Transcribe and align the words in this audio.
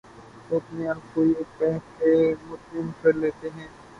وہ 0.49 0.59
اپنے 0.59 0.87
آپ 0.87 1.13
کو 1.13 1.25
یہ 1.25 1.43
کہہ 1.57 1.77
کر 1.97 2.15
مطمئن 2.43 2.89
کر 3.01 3.13
لیتے 3.15 3.49
ہیں 3.49 3.67